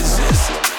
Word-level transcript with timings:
resist. 0.00 0.77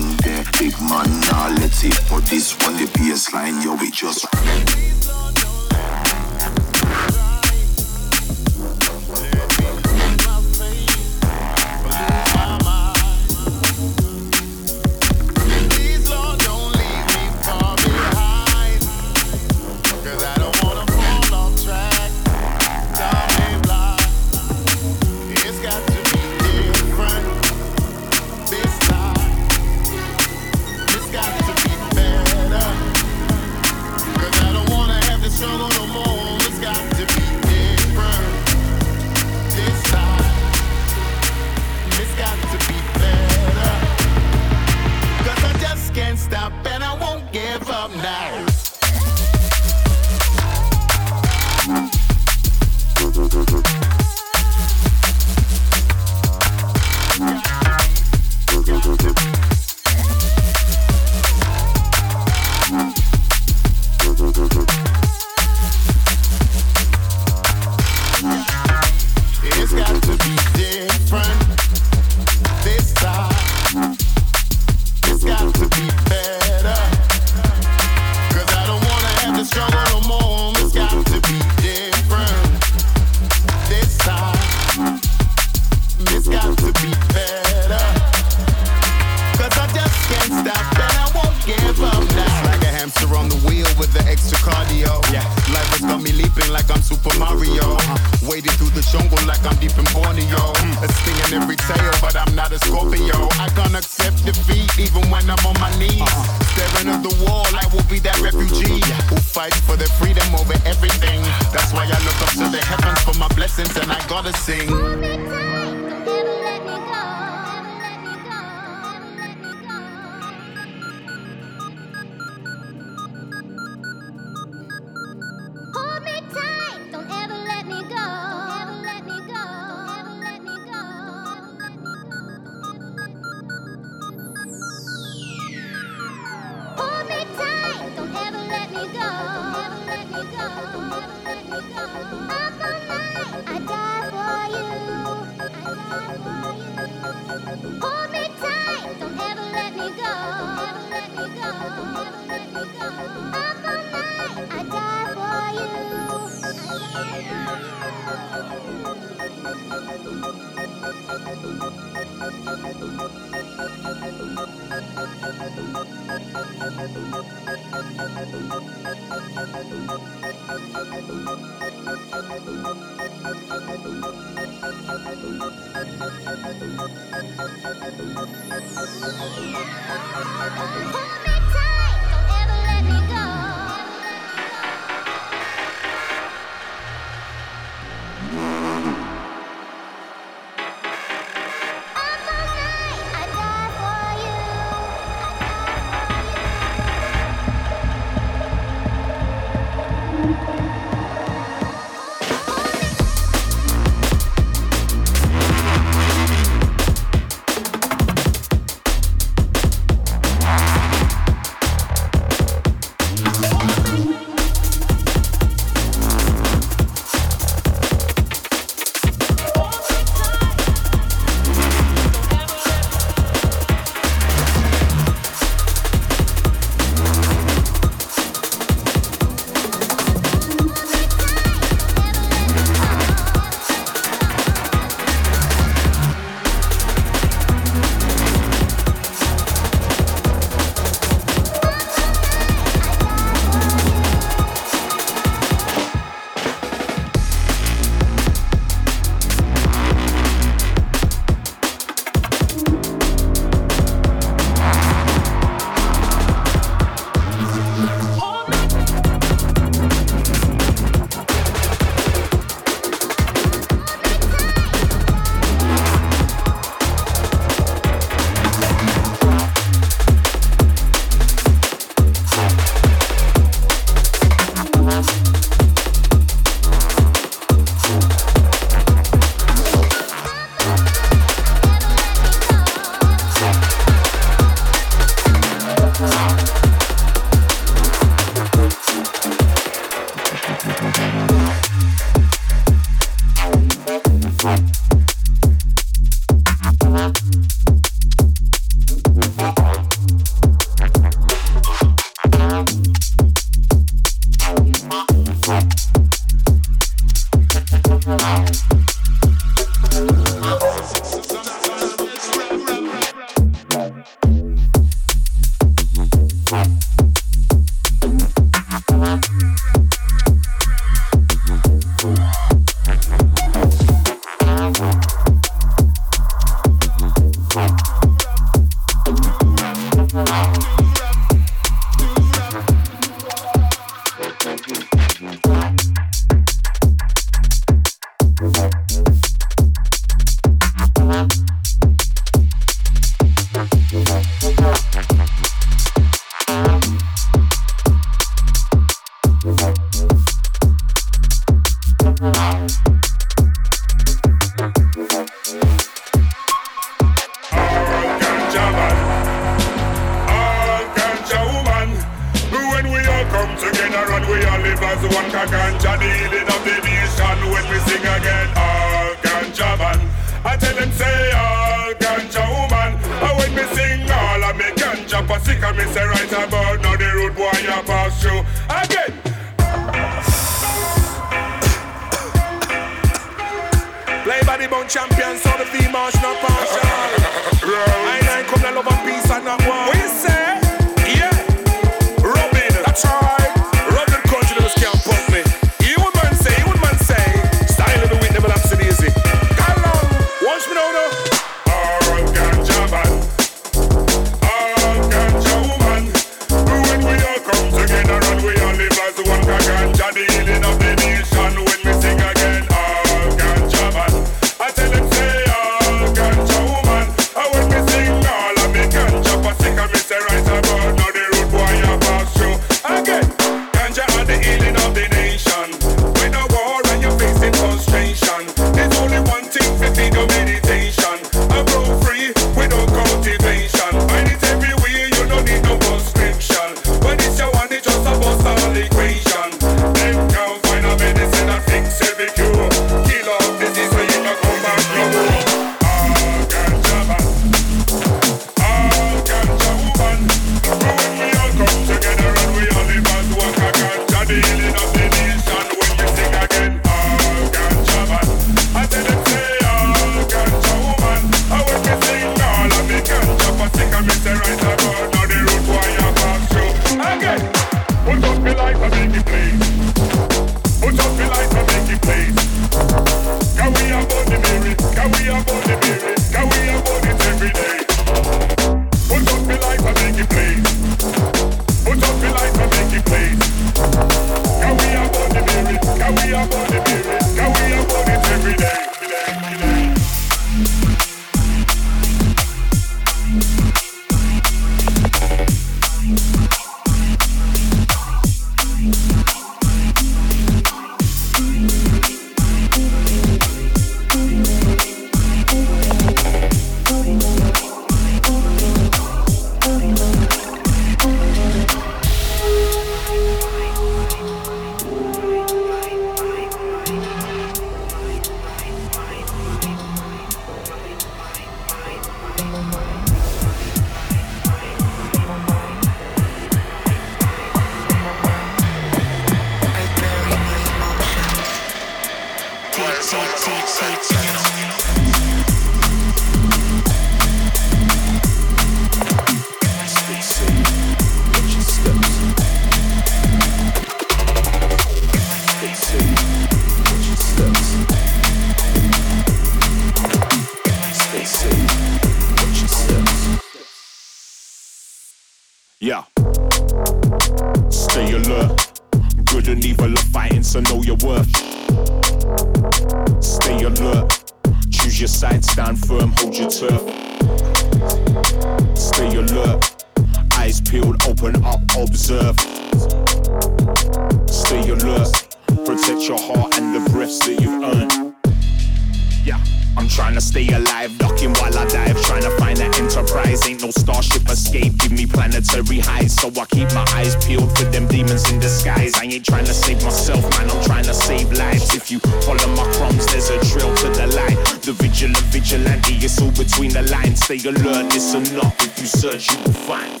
To 589.50 589.56
save 589.56 589.82
myself, 589.82 590.22
man. 590.38 590.48
I'm 590.48 590.64
trying 590.64 590.84
to 590.84 590.94
save 590.94 591.32
lives. 591.32 591.74
If 591.74 591.90
you 591.90 591.98
follow 591.98 592.46
my 592.54 592.62
crumbs, 592.74 593.04
there's 593.06 593.30
a 593.30 593.38
trail 593.50 593.74
to 593.74 593.88
the 593.88 594.06
light. 594.14 594.38
The 594.62 594.72
vigilant 594.72 595.24
vigilante 595.34 595.94
is 595.94 596.20
all 596.20 596.30
between 596.30 596.72
the 596.72 596.82
lines. 596.82 597.24
Stay 597.24 597.40
alert, 597.48 597.86
listen 597.92 598.22
up. 598.38 598.54
If 598.60 598.78
you 598.78 598.86
search, 598.86 599.30
you 599.32 599.38
will 599.42 599.52
find. 599.66 600.00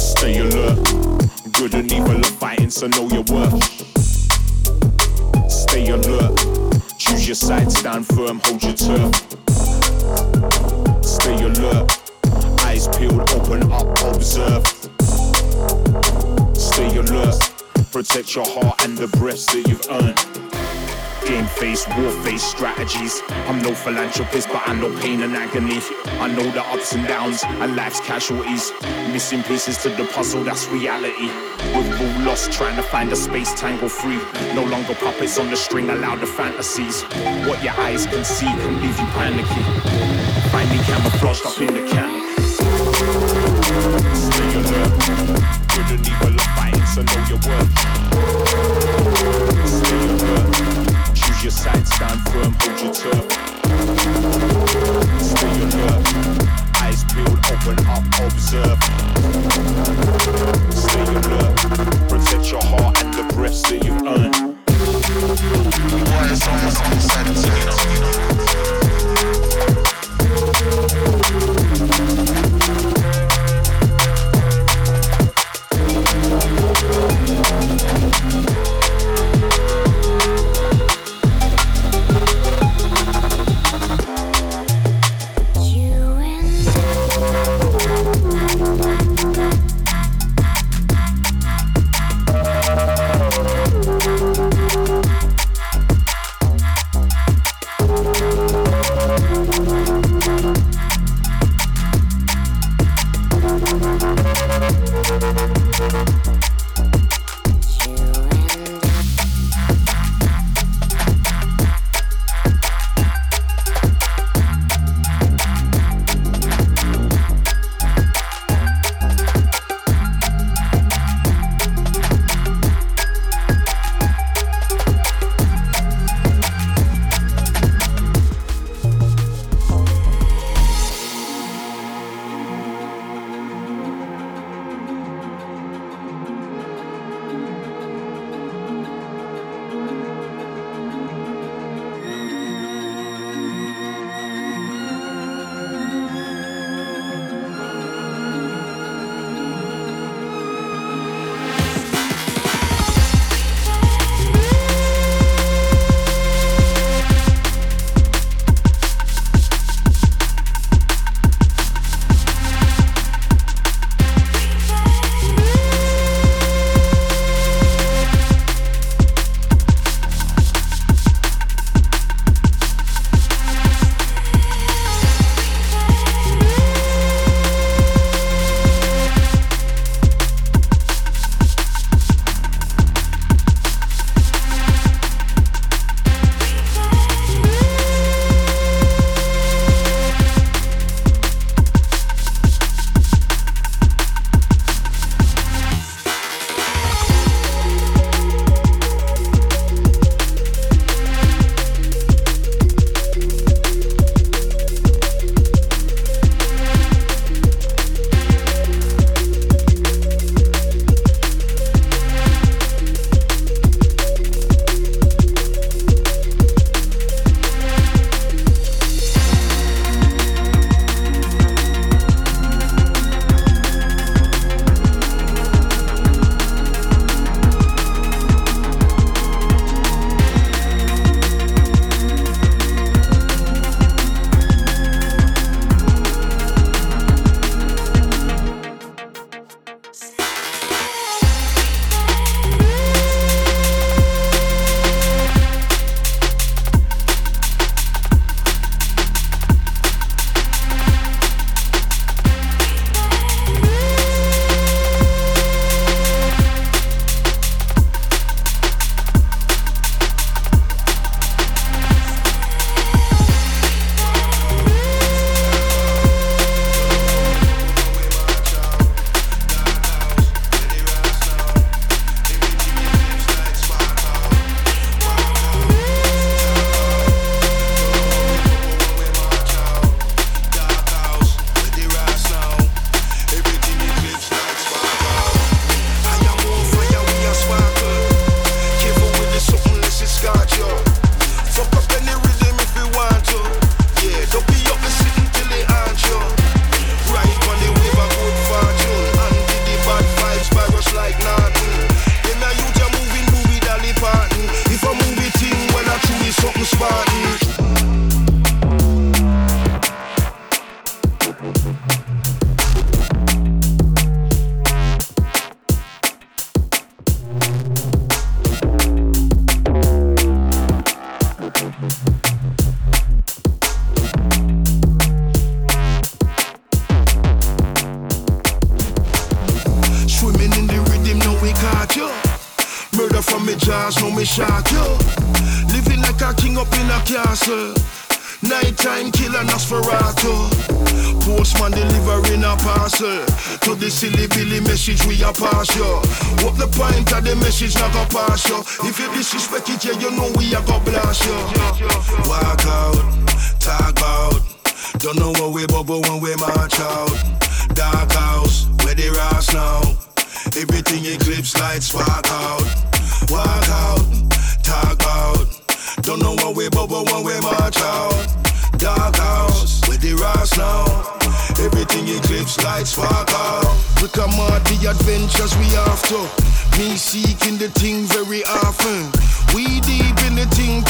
Stay 0.00 0.38
alert. 0.40 0.78
Good 1.52 1.74
and 1.74 1.92
evil 1.92 2.18
are 2.18 2.34
fighting, 2.42 2.70
so 2.70 2.88
know 2.88 3.08
your 3.08 3.22
worth. 3.30 3.62
Stay 5.48 5.88
alert. 5.90 6.36
Choose 6.98 7.28
your 7.28 7.36
side, 7.36 7.70
stand 7.70 8.06
firm, 8.08 8.40
hold 8.44 8.62
your 8.64 8.74
turf. 8.74 9.14
Stay 11.04 11.44
alert. 11.44 11.96
Eyes 12.62 12.88
peeled, 12.88 13.20
open 13.30 13.70
up, 13.70 13.86
observe. 14.02 14.66
Stay 16.56 16.96
alert. 16.96 17.51
Protect 17.92 18.34
your 18.34 18.46
heart 18.46 18.82
and 18.82 18.96
the 18.96 19.06
breaths 19.18 19.44
that 19.52 19.68
you've 19.68 19.86
earned. 19.90 20.16
Game 21.28 21.44
face, 21.44 21.86
war 21.88 22.10
face 22.24 22.42
strategies. 22.42 23.20
I'm 23.46 23.60
no 23.60 23.74
philanthropist, 23.74 24.48
but 24.48 24.66
I 24.66 24.72
know 24.72 24.88
pain 25.00 25.22
and 25.22 25.36
agony. 25.36 25.78
I 26.18 26.28
know 26.28 26.50
the 26.52 26.62
ups 26.62 26.94
and 26.94 27.06
downs 27.06 27.44
and 27.44 27.76
life's 27.76 28.00
casualties. 28.00 28.72
Missing 29.12 29.42
pieces 29.42 29.76
to 29.82 29.90
the 29.90 30.06
puzzle, 30.06 30.42
that's 30.42 30.66
reality. 30.68 31.28
We're 31.74 31.98
all 32.00 32.24
lost, 32.24 32.50
trying 32.50 32.76
to 32.76 32.82
find 32.82 33.12
a 33.12 33.16
space 33.16 33.52
tangle 33.60 33.90
free. 33.90 34.20
No 34.54 34.64
longer 34.64 34.94
puppets 34.94 35.38
on 35.38 35.50
the 35.50 35.56
string, 35.56 35.90
allow 35.90 36.16
the 36.16 36.26
fantasies. 36.26 37.02
What 37.46 37.62
your 37.62 37.74
eyes 37.74 38.06
can 38.06 38.24
see 38.24 38.46
can 38.46 38.80
leave 38.80 38.98
you 38.98 39.06
panicky. 39.12 39.62
Me 40.72 40.78
camouflaged 40.84 41.44
up 41.44 41.60
in 41.60 41.74
the 41.74 41.86
canopy. 41.90 42.21
Are 44.72 46.38
fighting, 46.56 46.86
so 46.86 47.02
know 47.02 47.20
your 47.28 47.40
worth. 47.46 47.72
Stay 49.68 50.02
alert. 50.08 50.48
Choose 51.14 51.40
your 51.42 51.52
side, 51.52 51.86
stand 51.86 52.20
firm, 52.28 52.52
hold 52.58 52.80
your 52.80 52.92
turf. 52.94 53.24
Stay 55.20 55.54
alert. 55.62 56.02
Eyes 56.80 57.04
peeled, 57.12 57.40
open 57.52 57.78
up, 57.86 58.04
observe. 58.20 58.80
Stay 60.72 61.06
alert. 61.20 61.54
Protect 62.08 62.44
your 62.50 62.64
heart 62.64 62.94
and 63.02 63.12
the 63.12 63.22
that. 63.34 63.92
You 71.16 71.21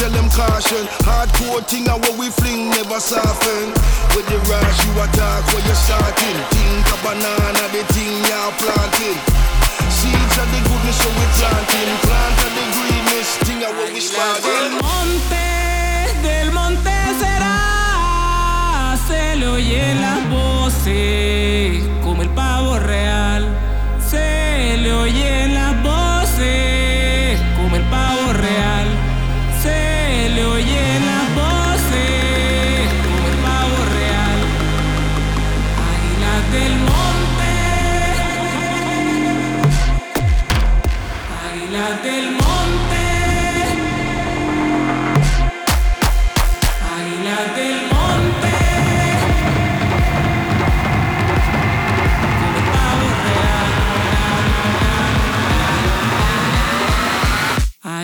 tell 0.03 0.11
them 0.11 0.29
caution. 0.35 0.83
Hardcore 1.07 1.62
thing 1.71 1.87
and 1.87 2.03
what 2.03 2.19
we 2.19 2.27
fling 2.38 2.71
never 2.75 2.99
soften. 2.99 3.71
With 4.15 4.27
the 4.27 4.38
rush 4.51 4.79
you 4.83 4.93
attack 4.99 5.47
where 5.55 5.62
you 5.62 5.77
starting. 5.87 6.38
Think 6.51 6.91
a 6.91 6.97
banana, 7.07 7.65
the 7.71 7.83
thing 7.95 8.15
you're 8.27 8.53
planting. 8.59 9.19
Seeds 9.95 10.37
of 10.43 10.49
the 10.51 10.61
goodness 10.67 10.99
so 10.99 11.09
we 11.19 11.27
planting. 11.38 11.91
Plant 12.03 12.38
of 12.47 12.53
the 12.59 12.65
greenness, 12.75 13.31
thing 13.47 13.62
and 13.62 13.75
what 13.79 13.88
we 13.95 14.01
starting. 14.01 14.75
monte, 14.83 15.51
del 16.27 16.51
monte 16.51 16.99
será, 17.21 18.99
se 19.07 19.37
lo 19.37 19.53
oyen 19.55 20.01
las 20.01 20.21
voces, 20.31 21.85
como 22.03 22.23
el 22.23 22.31
pavo 22.31 22.79
real. 22.81 23.47
Se 24.11 24.79
le 24.83 24.93
oyen 24.93 25.55
las 25.55 25.75
voces. 25.85 26.82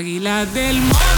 águila 0.08 0.46
del 0.46 0.80
mar. 0.80 1.17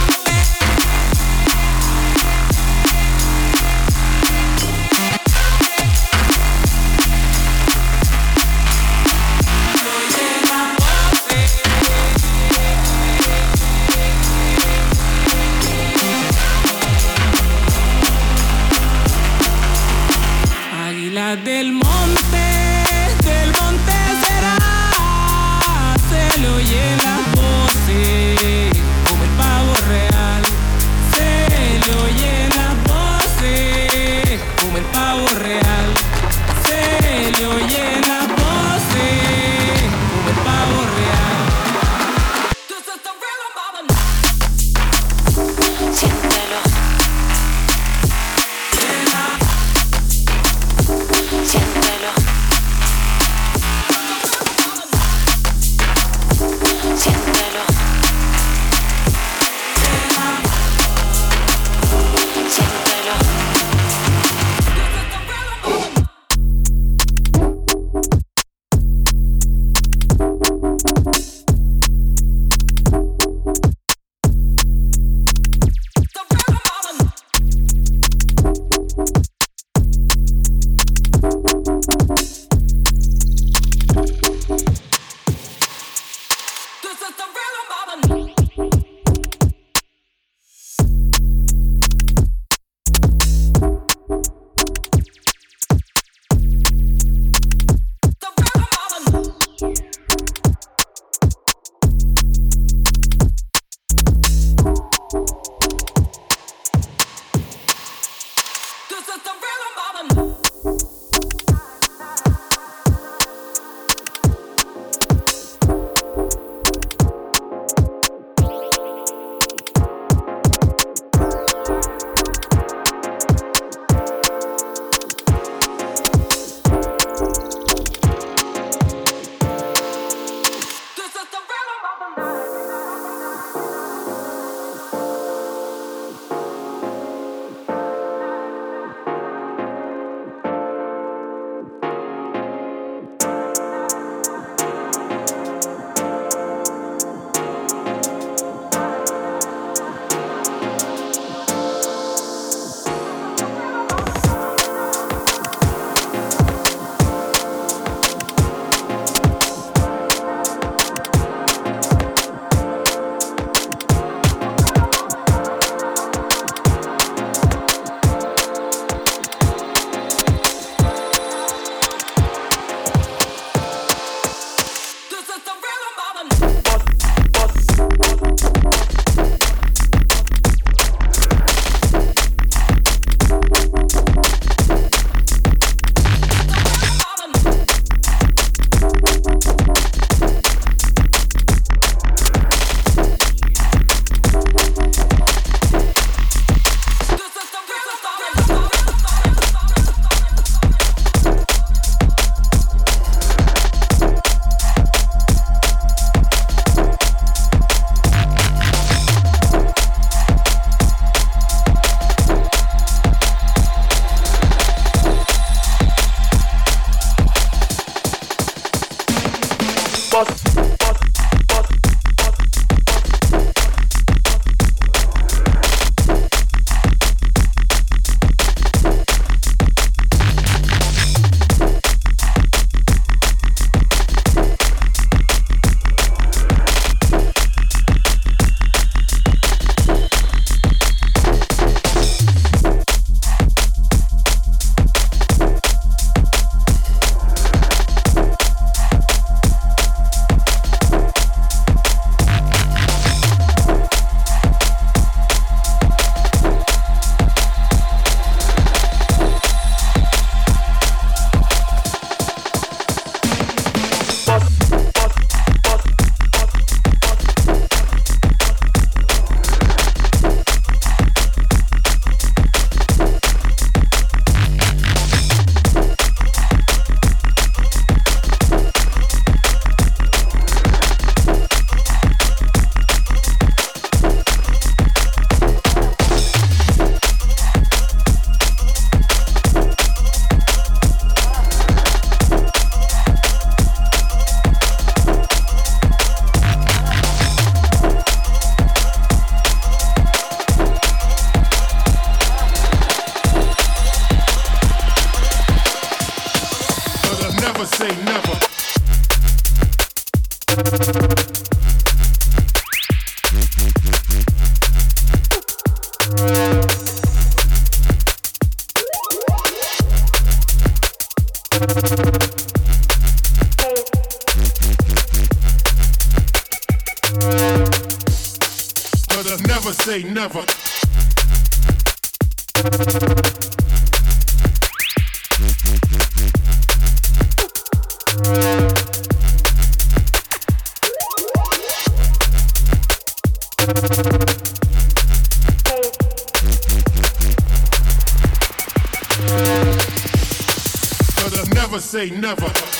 Never. 352.39 352.70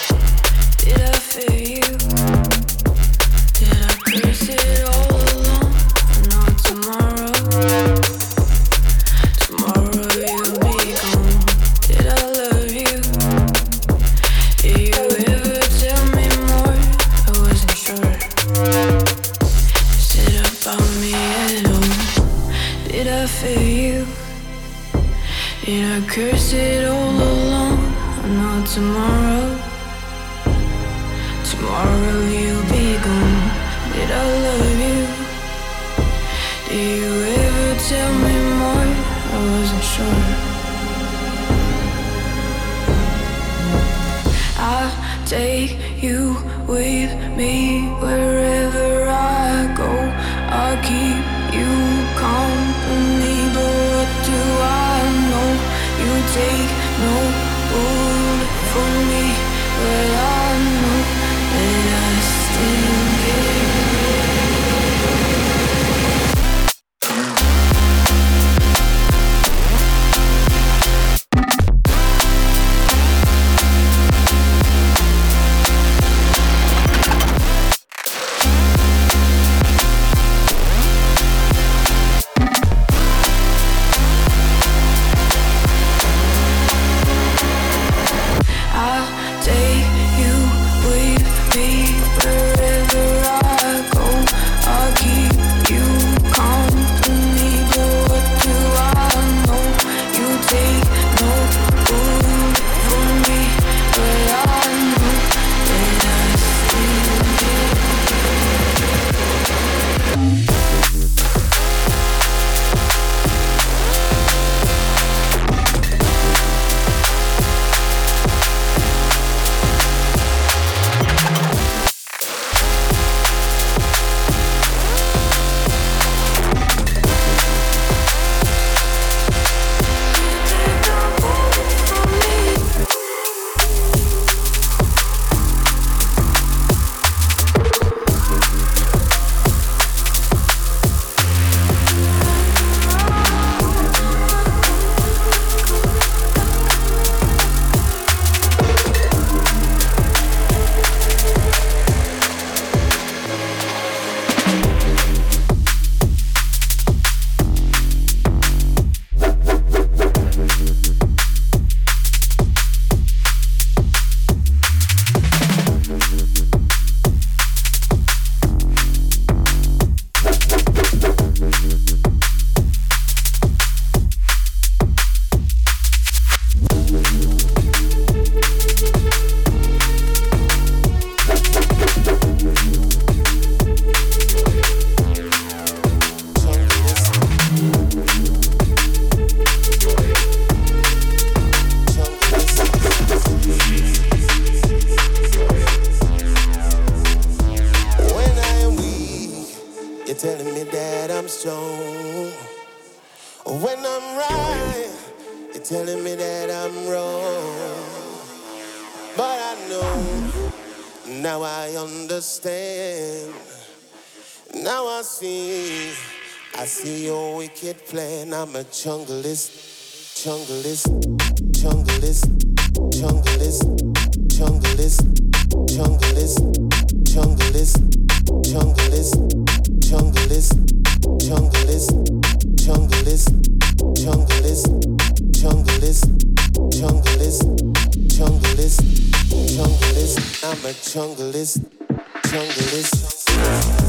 jungle 242.31 242.47
is. 242.47 243.80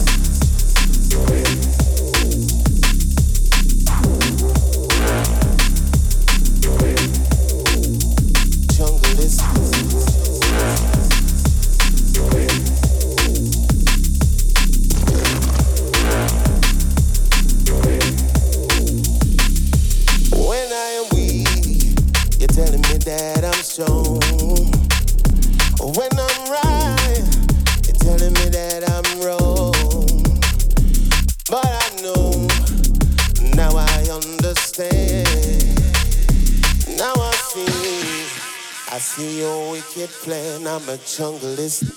Plan. 41.16 41.34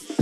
I'm 0.09 0.14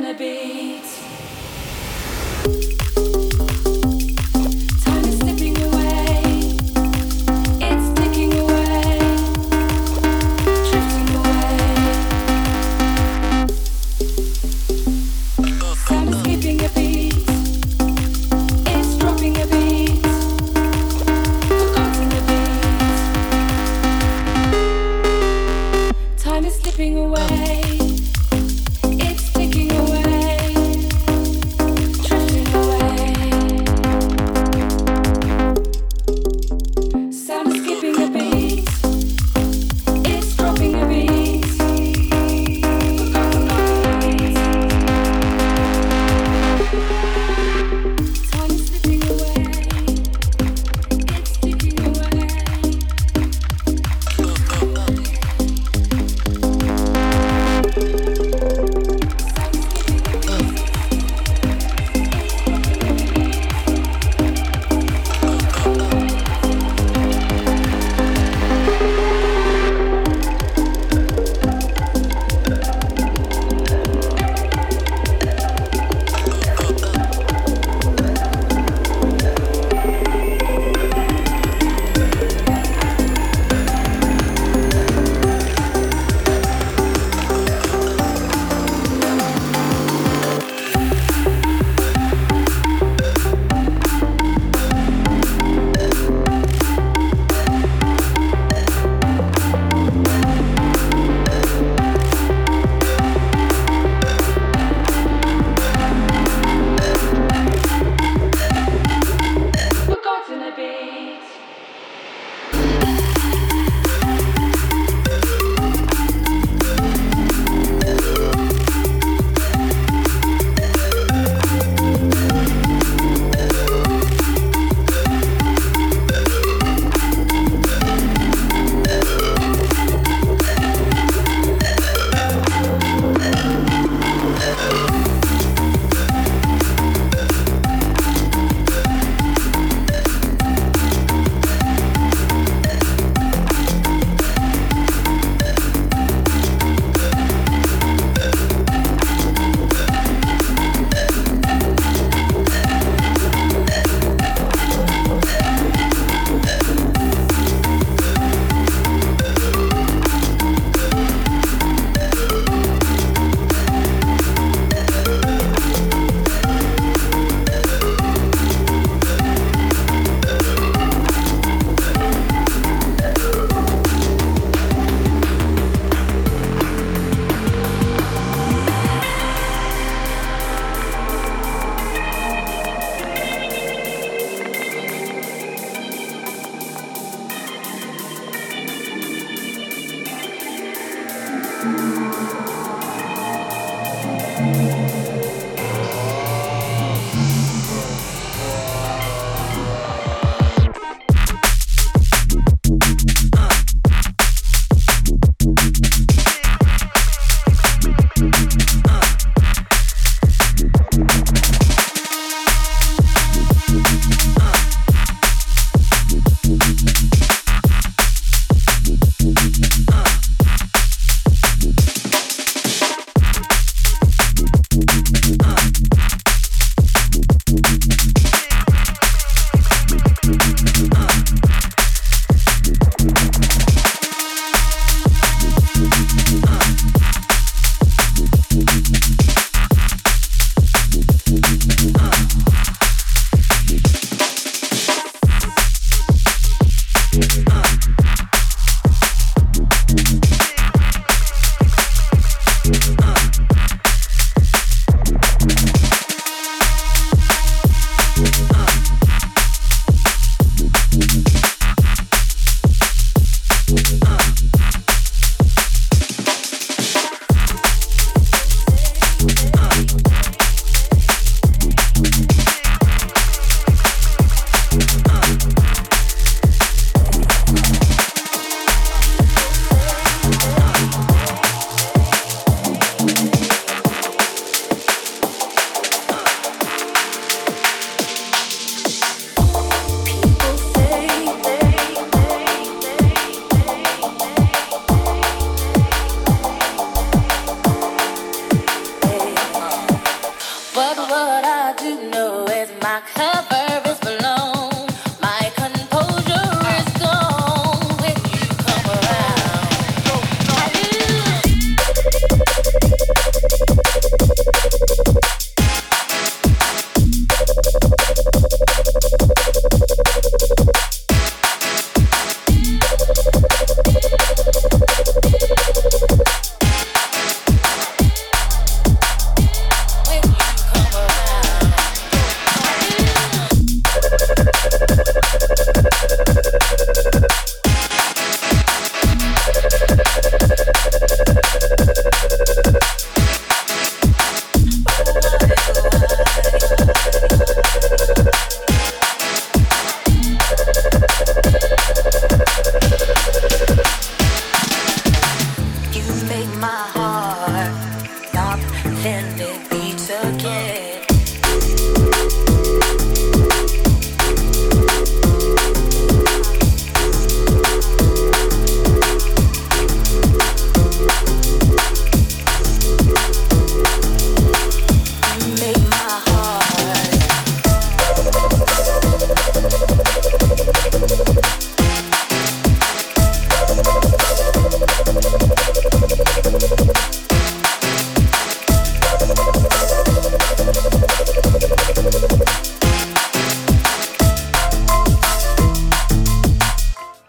gonna 0.00 0.14
beat. 0.14 1.27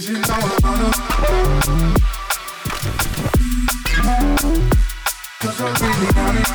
decisions 0.00 0.30
I 0.30 0.38
was 0.38 0.64
on 0.64 0.78
them. 0.80 0.92
Cause 5.40 5.60
I 5.60 5.64
really 5.80 6.12
got 6.14 6.36
it 6.36 6.48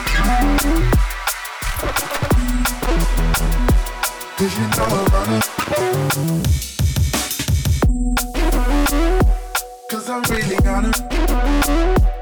Decisions 4.37 4.79
I 4.79 4.81
was 4.91 5.13
on 5.13 5.27
them. 5.29 5.41
Cause 9.91 10.09
I 10.09 10.11
really 10.29 10.57
got 10.57 10.85
it. 10.85 12.14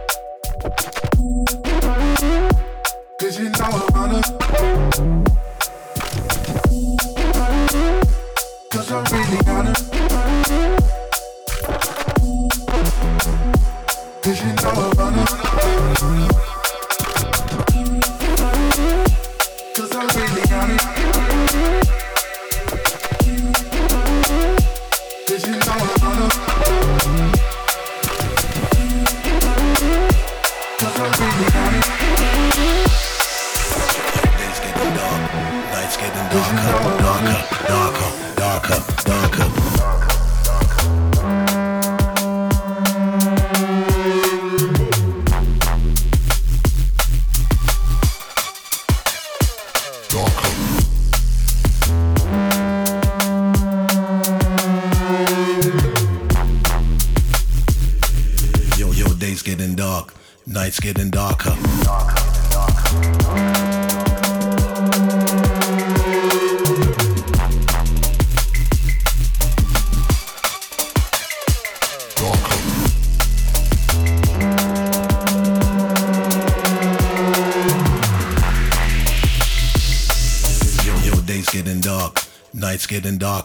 get 82.94 83.08
in 83.08 83.18
dark. 83.18 83.43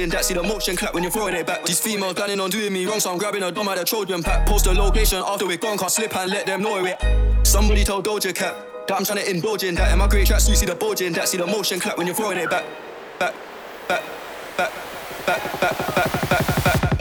in 0.00 0.10
that. 0.10 0.24
See 0.24 0.34
the 0.34 0.42
motion 0.42 0.76
clap 0.76 0.94
when 0.94 1.02
you're 1.02 1.12
throwing 1.12 1.34
it 1.34 1.46
back. 1.46 1.64
These 1.64 1.80
females 1.80 2.14
planning 2.14 2.40
on 2.40 2.50
doing 2.50 2.72
me 2.72 2.86
wrong, 2.86 3.00
so 3.00 3.12
I'm 3.12 3.18
grabbing 3.18 3.42
a 3.42 3.52
dom 3.52 3.68
at 3.68 3.78
a 3.78 3.84
Trojan 3.84 4.22
pack. 4.22 4.46
Post 4.46 4.64
the 4.64 4.74
location 4.74 5.22
after 5.24 5.46
we're 5.46 5.58
gone, 5.58 5.78
can't 5.78 5.90
slip 5.90 6.16
and 6.16 6.30
let 6.30 6.46
them 6.46 6.62
know 6.62 6.84
it. 6.84 6.98
Somebody 7.46 7.84
told 7.84 8.06
Doja 8.06 8.34
Cat 8.34 8.54
that 8.88 8.96
I'm 8.96 9.04
trying 9.04 9.18
to 9.18 9.30
indulge 9.30 9.64
in 9.64 9.74
that. 9.76 9.92
In 9.92 9.98
my 9.98 10.08
great 10.08 10.26
tracks, 10.26 10.48
you 10.48 10.56
see 10.56 10.66
the 10.66 10.74
bulge 10.74 11.00
in 11.02 11.12
that. 11.14 11.28
See 11.28 11.38
the 11.38 11.46
motion 11.46 11.78
clap 11.80 11.98
when 11.98 12.06
you're 12.06 12.16
throwing 12.16 12.38
it 12.38 12.50
back. 12.50 12.64
Back, 13.18 13.34
back, 13.88 14.02
back, 14.56 14.72
back, 15.26 15.60
back, 15.60 15.70
back, 15.88 16.28
back, 16.28 16.64
back. 16.64 17.00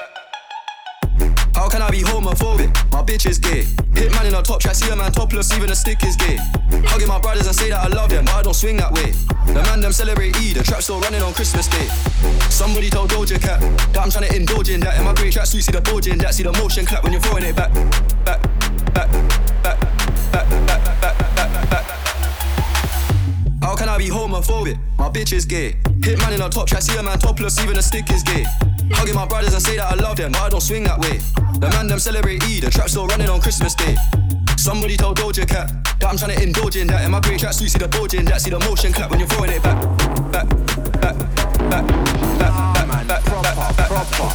How 1.55 1.67
can 1.69 1.81
I 1.81 1.89
be 1.91 2.01
homophobic? 2.01 2.69
My 2.91 3.03
bitch 3.03 3.25
is 3.29 3.37
gay. 3.37 3.65
Hit 3.93 4.11
man 4.11 4.25
in 4.27 4.35
a 4.35 4.41
top 4.41 4.61
track, 4.61 4.75
see 4.75 4.89
a 4.89 4.95
man 4.95 5.11
topless, 5.11 5.53
even 5.55 5.69
a 5.69 5.75
stick 5.75 6.03
is 6.03 6.15
gay. 6.15 6.37
Hugging 6.87 7.07
my 7.07 7.19
brothers 7.19 7.47
and 7.47 7.55
say 7.55 7.69
that 7.69 7.83
I 7.83 7.87
love 7.87 8.09
them, 8.09 8.25
but 8.25 8.35
I 8.35 8.41
don't 8.41 8.55
swing 8.55 8.77
that 8.77 8.91
way. 8.93 9.13
The 9.53 9.63
man 9.63 9.81
them 9.81 9.91
celebrate 9.91 10.35
Eid, 10.37 10.55
the 10.55 10.63
trap 10.63 10.81
still 10.81 10.99
running 11.01 11.21
on 11.21 11.33
Christmas 11.33 11.67
Day. 11.67 11.87
Somebody 12.49 12.89
told 12.89 13.09
Doja 13.09 13.41
Cat 13.41 13.59
that 13.93 13.97
I'm 13.97 14.11
trying 14.11 14.29
to 14.29 14.35
indulge 14.35 14.69
in 14.69 14.79
that. 14.81 14.97
In 14.97 15.03
my 15.03 15.13
great 15.13 15.33
tracks, 15.33 15.53
you 15.55 15.61
see 15.61 15.71
the 15.71 15.81
bulging 15.81 16.17
that, 16.19 16.35
see 16.35 16.43
the 16.43 16.53
motion 16.53 16.85
clap 16.85 17.03
when 17.03 17.13
you're 17.13 17.21
throwing 17.21 17.43
it 17.43 17.55
back, 17.55 17.73
back, 18.25 18.41
back, 18.93 19.09
back, 19.63 19.79
back, 20.31 20.47
back, 20.67 21.01
back, 21.01 21.01
back, 21.01 21.69
back. 21.69 21.85
How 23.63 23.75
can 23.75 23.89
I 23.89 23.97
be 23.97 24.07
homophobic? 24.07 24.77
My 24.97 25.09
bitch 25.09 25.33
is 25.33 25.45
gay. 25.45 25.75
Hit 26.03 26.19
man 26.19 26.33
in 26.33 26.41
a 26.41 26.49
top 26.49 26.67
track, 26.67 26.81
see 26.81 26.97
a 26.97 27.03
man 27.03 27.17
topless, 27.17 27.59
even 27.63 27.77
a 27.77 27.81
stick 27.81 28.09
is 28.11 28.23
gay. 28.23 28.45
Hugging 28.91 29.15
my 29.15 29.25
brothers 29.25 29.53
and 29.53 29.61
say 29.61 29.77
that 29.77 29.91
I 29.91 29.95
love 29.95 30.17
them, 30.17 30.31
but 30.31 30.41
I 30.41 30.49
don't 30.49 30.61
swing 30.61 30.83
that 30.83 30.99
way. 30.99 31.19
The 31.59 31.69
man 31.69 31.87
them 31.87 31.99
celebrate 31.99 32.43
Eid, 32.43 32.63
the 32.63 32.69
trap 32.69 32.89
still 32.89 33.07
running 33.07 33.29
on 33.29 33.41
Christmas 33.41 33.73
Day. 33.73 33.95
Somebody 34.69 34.97
told 34.97 35.17
Doja 35.17 35.47
Cat 35.47 35.67
that 35.99 36.09
I'm 36.11 36.15
trying 36.15 36.37
to 36.37 36.43
indulge 36.43 36.75
in 36.75 36.85
that. 36.89 37.03
In 37.03 37.09
my 37.09 37.19
tracks, 37.19 37.59
you 37.59 37.67
see 37.67 37.79
the 37.79 37.87
bulging 37.87 38.23
that, 38.25 38.39
see 38.39 38.51
the 38.51 38.59
motion 38.59 38.93
clap 38.93 39.09
when 39.09 39.19
you're 39.19 39.27
throwing 39.27 39.49
it 39.49 39.63
back, 39.63 39.81
back, 40.31 40.47
back, 41.01 41.17
back, 41.71 41.87
back, 41.87 41.87
back, 42.37 42.85
back, 42.85 43.07
back, 43.07 43.25
back, 43.25 43.75
back, 43.75 43.89
back. 43.89 44.29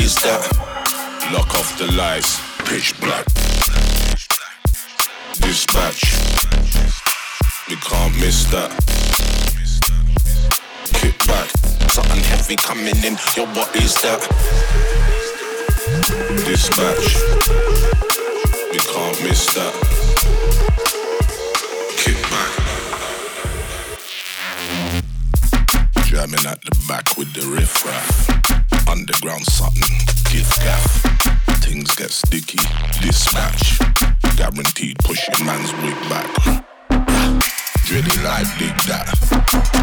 is 0.01 0.15
that? 0.15 0.41
Lock 1.31 1.53
off 1.55 1.77
the 1.77 1.85
lights, 1.93 2.39
pitch 2.65 2.99
black. 2.99 3.25
Dispatch. 5.39 6.01
We 7.69 7.75
can't 7.75 8.13
miss 8.19 8.45
that. 8.51 8.71
Kick 10.93 11.17
back. 11.27 11.49
Something 11.91 12.23
heavy 12.23 12.55
coming 12.55 12.97
in. 13.05 13.17
Yo, 13.35 13.45
what 13.53 13.75
is 13.75 13.93
that? 14.01 14.21
Dispatch. 16.45 17.07
We 18.71 18.79
can't 18.79 19.23
miss 19.23 19.45
that. 19.53 19.73
Kick 22.01 22.21
back. 22.33 22.51
Jamming 26.05 26.45
at 26.45 26.61
the 26.61 26.85
back 26.87 27.17
with 27.17 27.33
the 27.33 27.45
riff 27.47 27.85
raff. 27.85 28.40
Underground 28.87 29.45
something. 29.45 29.97
Gift 30.31 30.59
gaff. 30.61 31.01
Things 31.61 31.93
get 31.95 32.11
sticky. 32.11 32.59
Dispatch. 33.01 33.79
Guaranteed 34.37 34.97
pushing 34.99 35.45
man's 35.45 35.71
wig 35.83 35.97
back. 36.09 36.27
Dready 37.85 38.23
life, 38.23 38.47
dig 38.57 38.75
that. 38.87 39.07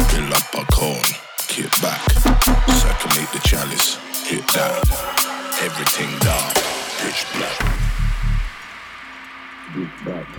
Fill 0.09 0.33
up 0.33 0.53
a 0.55 0.65
cone, 0.71 1.11
kick 1.47 1.69
back. 1.81 2.01
Circulate 2.81 3.31
the 3.31 3.39
chalice, 3.45 3.97
hit 4.25 4.45
that. 4.47 4.83
Everything 5.61 6.09
dark, 6.19 6.55
pitch 6.99 7.25
black. 7.35 7.57
Dispatch. 9.75 10.33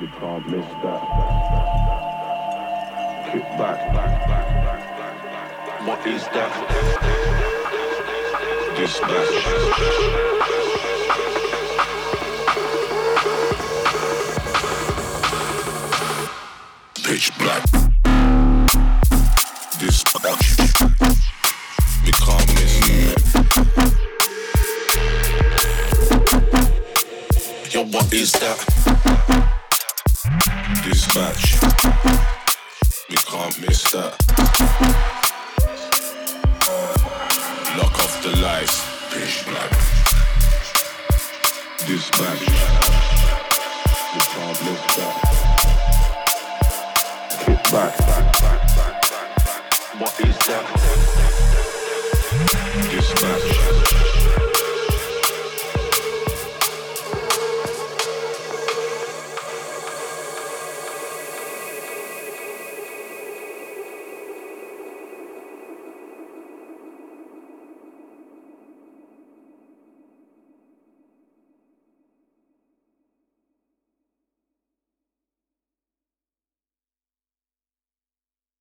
We 0.00 0.06
can't 0.06 0.48
miss 0.48 0.66
that. 0.82 1.02
Kick 3.30 3.42
back. 3.58 4.37
What 5.84 6.04
is 6.06 6.24
that? 6.34 6.52
Dispatch. 8.76 9.44
Pitch 17.04 17.30
black. 17.38 17.62
Dispatch. 19.78 20.46
We 22.04 22.12
can't 22.12 22.48
miss 22.54 22.74
it. 22.90 23.22
Yo, 27.72 27.84
what 27.84 28.12
is 28.12 28.32
that? 28.32 28.58
Dispatch. 30.82 31.44
We 33.08 33.16
can't 33.16 33.60
miss 33.60 33.82
that. 33.92 35.07
The 38.30 38.40
lights. 38.42 38.84
Pitch 39.10 39.44
black. 39.46 39.70
Dispatch. 41.86 42.40
We 44.14 44.20
can't 44.32 44.58
miss 44.64 44.82
that. 44.96 45.14
Kick 47.40 47.62
back. 47.72 47.94
What 50.00 50.14
is 50.20 50.38
that? 50.46 50.64
Dispatch. 52.90 53.77